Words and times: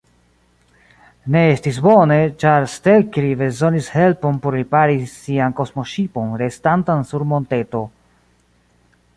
Ne 1.33 1.41
estis 1.49 1.75
bone, 1.87 2.17
ĉar 2.43 2.65
Stelkri 2.75 3.29
bezonis 3.43 3.91
helpon 3.97 4.39
por 4.47 4.57
ripari 4.61 4.97
sian 5.13 5.55
kosmoŝipon 5.61 6.35
restantan 6.45 7.09
sur 7.13 7.29
monteto. 7.35 7.85